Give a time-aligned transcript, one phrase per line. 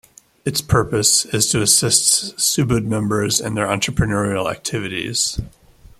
[0.45, 5.39] Its purpose is to assist Subud members in their entrepreneurial activities.